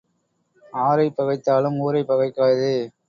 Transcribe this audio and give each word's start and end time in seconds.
ஆரைப் 0.73 1.17
பகைத்தாலும் 1.17 1.77
ஊரைப் 1.79 2.09
பகைக்காதே. 2.11 2.75